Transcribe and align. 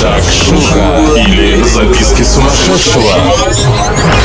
Шакшука 0.00 1.00
или 1.16 1.62
записки 1.62 2.22
сумасшедшего 2.22 3.14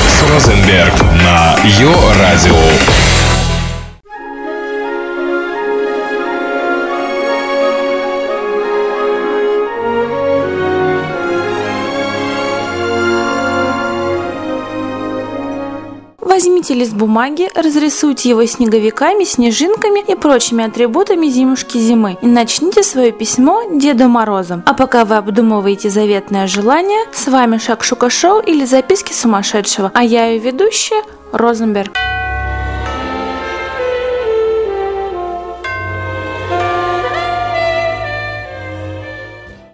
с 0.09 0.29
Розенберг 0.29 0.93
на 1.23 1.55
Йо-Радио. 1.63 3.40
Возьмите 16.41 16.73
лист 16.73 16.93
бумаги, 16.93 17.49
разрисуйте 17.53 18.29
его 18.29 18.43
снеговиками, 18.47 19.25
снежинками 19.25 19.99
и 19.99 20.15
прочими 20.15 20.65
атрибутами 20.65 21.27
зимушки 21.27 21.77
зимы 21.77 22.17
и 22.19 22.25
начните 22.25 22.81
свое 22.81 23.11
письмо 23.11 23.61
Деду 23.71 24.09
Морозу. 24.09 24.63
А 24.65 24.73
пока 24.73 25.05
вы 25.05 25.17
обдумываете 25.17 25.91
заветное 25.91 26.47
желание, 26.47 27.05
с 27.13 27.27
вами 27.27 27.59
Шакшука 27.59 28.09
Шоу 28.09 28.39
или 28.39 28.65
записки 28.65 29.13
сумасшедшего, 29.13 29.91
а 29.93 30.03
я 30.03 30.29
ее 30.29 30.39
ведущая 30.39 31.03
Розенберг. 31.31 31.91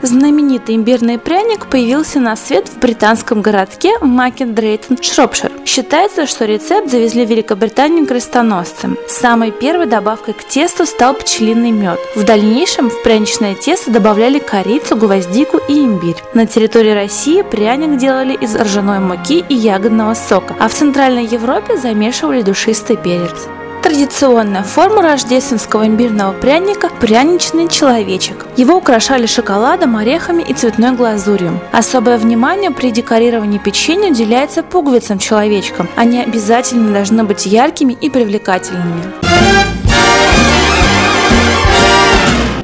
Знаменитый 0.02 0.76
имбирный 0.76 1.18
пряник 1.18 1.68
появился 1.68 2.20
на 2.20 2.36
свет 2.36 2.68
в 2.68 2.78
британском 2.80 3.42
городке 3.42 3.98
Макендрейтон, 4.02 4.98
Шропшир. 5.02 5.54
Считается, 5.68 6.26
что 6.26 6.46
рецепт 6.46 6.90
завезли 6.90 7.26
в 7.26 7.30
Великобританию 7.30 8.08
крестоносцы. 8.08 8.88
Самой 9.10 9.52
первой 9.52 9.86
добавкой 9.86 10.34
к 10.34 10.46
тесту 10.46 10.86
стал 10.86 11.14
пчелиный 11.14 11.72
мед. 11.72 12.00
В 12.16 12.24
дальнейшем 12.24 12.90
в 12.90 13.04
пряничное 13.04 13.54
тесто 13.54 13.92
добавляли 13.92 14.40
корицу, 14.40 14.96
гвоздику 14.96 15.60
и 15.68 15.74
имбирь. 15.80 16.16
На 16.34 16.48
территории 16.48 16.92
России 16.92 17.42
пряник 17.42 17.98
делали 17.98 18.34
из 18.34 18.56
ржаной 18.56 19.00
муки 19.00 19.44
и 19.50 19.56
ягодного 19.56 20.14
сока, 20.14 20.56
а 20.58 20.70
в 20.70 20.74
Центральной 20.74 21.26
Европе 21.26 21.76
замешивали 21.76 22.44
душистый 22.44 22.96
перец. 22.96 23.50
Традиционная 23.88 24.64
форма 24.64 25.02
рождественского 25.02 25.88
имбирного 25.88 26.34
пряника– 26.34 26.90
пряничный 27.00 27.70
человечек. 27.70 28.46
Его 28.58 28.76
украшали 28.76 29.28
шоколадом, 29.28 29.96
орехами 29.96 30.44
и 30.44 30.54
цветной 30.54 30.92
глазурью. 30.92 31.62
Особое 31.72 32.18
внимание 32.18 32.70
при 32.70 32.92
декорировании 32.92 33.60
печенья 33.60 34.12
уделяется 34.12 34.62
пуговицам 34.62 35.20
человечкам. 35.20 35.88
Они 35.96 36.22
обязательно 36.22 36.92
должны 36.92 37.24
быть 37.24 37.46
яркими 37.46 37.94
и 37.94 38.10
привлекательными. 38.10 39.04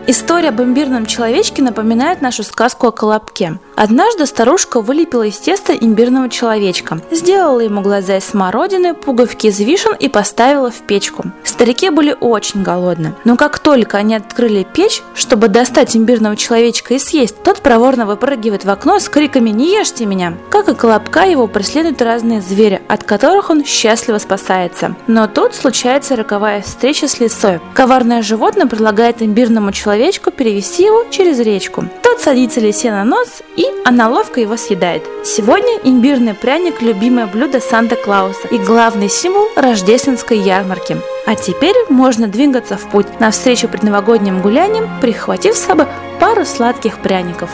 История 0.06 0.50
об 0.50 0.62
имбирном 0.62 1.06
человечке 1.06 1.64
напоминает 1.64 2.22
нашу 2.22 2.44
сказку 2.44 2.88
о 2.88 2.92
колобке. 2.92 3.58
Однажды 3.76 4.26
старушка 4.28 4.82
вылепила 4.82 5.24
из 5.24 5.38
теста 5.38 5.74
имбирного 5.74 6.30
человечка, 6.30 7.02
сделала 7.12 7.60
ему 7.60 7.82
глаза 7.82 8.18
из 8.18 8.26
смородины, 8.26 8.94
пуговки 8.94 9.48
из 9.48 9.60
вишен 9.60 9.96
и 9.96 10.10
поставила 10.10 10.70
в 10.70 10.82
печку. 10.82 11.26
Старики 11.44 11.90
были 11.90 12.16
очень 12.20 12.62
голодны, 12.62 13.16
но 13.24 13.36
как 13.36 13.60
только 13.60 13.98
они 13.98 14.16
открыли 14.16 14.66
печь, 14.72 15.02
чтобы 15.16 15.48
достать 15.48 15.98
имбирного 15.98 16.36
человечка 16.36 16.94
и 16.94 17.00
съесть, 17.00 17.42
тот 17.44 17.62
проворно 17.62 18.06
выпрыгивает 18.06 18.64
в 18.64 18.70
окно 18.70 19.00
с 19.00 19.10
криками 19.10 19.50
«Не 19.50 19.74
ешьте 19.74 20.06
меня!». 20.06 20.38
Как 20.50 20.70
и 20.70 20.76
колобка, 20.76 21.24
его 21.24 21.48
преследуют 21.48 22.02
разные 22.02 22.42
звери, 22.42 22.82
от 22.88 23.04
которых 23.04 23.50
он 23.50 23.66
счастливо 23.66 24.20
спасается. 24.20 24.96
Но 25.08 25.28
тут 25.28 25.56
случается 25.56 26.16
роковая 26.16 26.62
встреча 26.62 27.08
с 27.08 27.20
лисой. 27.20 27.60
Коварное 27.74 28.22
животное 28.22 28.68
предлагает 28.68 29.22
имбирному 29.22 29.72
человечку 29.72 30.32
перевести 30.32 30.84
его 30.84 31.06
через 31.10 31.40
речку. 31.40 31.86
Тот 32.04 32.22
садится 32.22 32.60
лисе 32.60 32.92
на 32.92 33.04
нос 33.04 33.42
и 33.56 33.63
и 33.64 33.68
она 33.86 34.10
ловко 34.10 34.42
его 34.42 34.58
съедает. 34.58 35.04
Сегодня 35.24 35.80
имбирный 35.84 36.34
пряник– 36.34 36.82
любимое 36.82 37.28
блюдо 37.28 37.60
Санта-Клауса 37.60 38.48
и 38.50 38.58
главный 38.58 39.10
символ 39.10 39.48
рождественской 39.56 40.38
ярмарки. 40.38 40.98
А 41.26 41.36
теперь 41.36 41.76
можно 41.90 42.28
двигаться 42.28 42.76
в 42.76 42.90
путь 42.90 43.20
навстречу 43.20 43.70
предновогодним 43.70 44.42
гуляниям, 44.42 44.90
прихватив 45.00 45.56
с 45.56 45.66
собой 45.66 45.88
пару 46.20 46.46
сладких 46.46 47.00
пряников. 47.00 47.50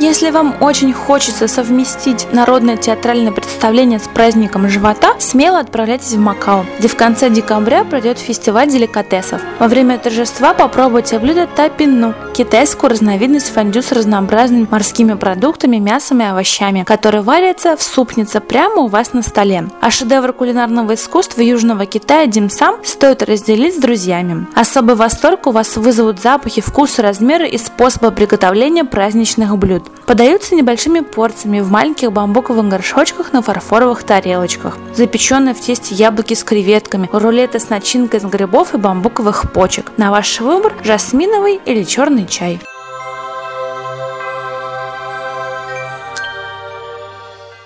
Если 0.00 0.30
вам 0.30 0.54
очень 0.60 0.92
хочется 0.92 1.48
совместить 1.48 2.32
народное 2.32 2.76
театральное 2.76 3.32
представление 3.32 3.98
с 3.98 4.06
праздником 4.06 4.68
живота, 4.68 5.14
смело 5.18 5.58
отправляйтесь 5.58 6.12
в 6.12 6.20
Макао, 6.20 6.64
где 6.78 6.86
в 6.86 6.94
конце 6.94 7.28
декабря 7.30 7.82
пройдет 7.82 8.18
фестиваль 8.18 8.68
деликатесов. 8.68 9.42
Во 9.58 9.66
время 9.66 9.98
торжества 9.98 10.54
попробуйте 10.54 11.18
блюдо 11.18 11.48
тапину– 11.48 12.14
китайскую 12.38 12.90
разновидность 12.90 13.52
фондю 13.52 13.82
с 13.82 13.90
разнообразными 13.90 14.68
морскими 14.70 15.14
продуктами, 15.14 15.78
мясом 15.78 16.20
и 16.20 16.26
овощами, 16.26 16.84
который 16.84 17.22
варится 17.22 17.76
в 17.76 17.82
супнице 17.82 18.38
прямо 18.38 18.82
у 18.82 18.86
вас 18.86 19.12
на 19.12 19.22
столе. 19.22 19.68
А 19.80 19.90
шедевр 19.90 20.32
кулинарного 20.32 20.94
искусства 20.94 21.40
Южного 21.40 21.86
Китая 21.86 22.26
димсам 22.26 22.76
стоит 22.84 23.24
разделить 23.24 23.74
с 23.74 23.80
друзьями. 23.80 24.46
Особый 24.54 24.94
восторг 24.94 25.48
у 25.48 25.50
вас 25.50 25.76
вызовут 25.76 26.20
запахи, 26.20 26.60
вкусы, 26.60 27.02
размеры 27.02 27.48
и 27.48 27.58
способы 27.58 28.12
приготовления 28.12 28.84
праздничных 28.84 29.58
блюд. 29.58 29.87
Подаются 30.06 30.54
небольшими 30.54 31.00
порциями 31.00 31.60
в 31.60 31.70
маленьких 31.70 32.12
бамбуковых 32.12 32.66
горшочках 32.66 33.32
на 33.32 33.42
фарфоровых 33.42 34.02
тарелочках. 34.04 34.78
Запеченные 34.94 35.54
в 35.54 35.60
тесте 35.60 35.94
яблоки 35.94 36.34
с 36.34 36.44
креветками, 36.44 37.08
рулеты 37.12 37.60
с 37.60 37.68
начинкой 37.68 38.20
из 38.20 38.24
грибов 38.24 38.74
и 38.74 38.78
бамбуковых 38.78 39.52
почек. 39.52 39.92
На 39.96 40.10
ваш 40.10 40.40
выбор 40.40 40.72
жасминовый 40.82 41.60
или 41.64 41.84
черный 41.84 42.26
чай. 42.26 42.60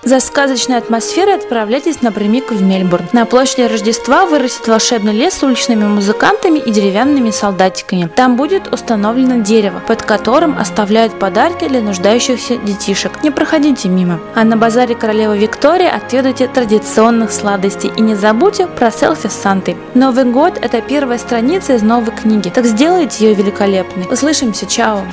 За 0.05 0.19
сказочной 0.19 0.79
атмосферой 0.79 1.37
отправляйтесь 1.37 2.03
напрямик 2.03 2.51
в 2.51 2.61
Мельбурн. 2.61 3.09
На 3.13 3.25
площади 3.25 3.63
Рождества 3.63 4.27
вырастет 4.27 4.67
волшебный 4.67 5.13
лес 5.13 5.35
с 5.35 5.43
уличными 5.45 5.85
музыкантами 5.85 6.59
и 6.59 6.73
деревянными 6.73 7.31
солдатиками. 7.31 8.11
Там 8.17 8.35
будет 8.37 8.73
установлено 8.73 9.45
дерево, 9.45 9.81
под 9.87 10.03
которым 10.03 10.59
оставляют 10.59 11.17
подарки 11.21 11.69
для 11.69 11.81
нуждающихся 11.81 12.57
детишек. 12.57 13.23
Не 13.23 13.31
проходите 13.31 13.89
мимо. 13.89 14.19
А 14.35 14.43
на 14.43 14.57
базаре 14.57 14.97
королевы 14.97 15.39
Виктории 15.39 15.87
отведайте 15.87 16.49
традиционных 16.49 17.31
сладостей 17.31 17.93
и 17.97 18.01
не 18.03 18.17
забудьте 18.17 18.67
про 18.67 18.91
селфи 18.91 19.29
с 19.29 19.35
Сантой. 19.35 19.77
Новый 19.95 20.25
год– 20.25 20.59
это 20.63 20.81
первая 20.81 21.19
страница 21.19 21.75
из 21.75 21.83
новой 21.83 22.11
книги, 22.11 22.49
так 22.49 22.67
сделайте 22.67 23.29
ее 23.29 23.35
великолепной. 23.35 24.09
Услышимся, 24.11 24.67
чао! 24.67 25.05